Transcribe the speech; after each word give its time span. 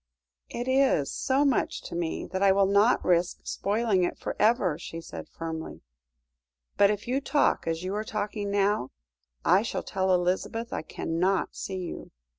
"It 0.49 0.67
is 0.67 1.11
so 1.13 1.45
much 1.45 1.83
to 1.83 1.95
me 1.95 2.25
that 2.31 2.41
I 2.41 2.51
will 2.51 2.65
not 2.65 3.05
risk 3.05 3.41
spoiling 3.43 4.03
it 4.03 4.17
for 4.17 4.35
ever," 4.39 4.79
she 4.79 4.99
said 4.99 5.29
firmly; 5.29 5.81
"but 6.75 6.89
if 6.89 7.07
you 7.07 7.21
talk 7.21 7.67
as 7.67 7.83
you 7.83 7.93
are 7.93 8.03
talking 8.03 8.49
now, 8.49 8.89
I 9.45 9.61
shall 9.61 9.83
tell 9.83 10.11
Elizabeth 10.11 10.73
I 10.73 10.81
cannot 10.81 11.55
see 11.55 11.77
you." 11.77 12.09